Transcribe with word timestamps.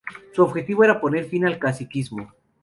Su 0.33 0.41
objetivo 0.41 0.83
era 0.83 0.99
poner 0.99 1.25
fin 1.25 1.45
al 1.45 1.59
caciquismo. 1.59 2.33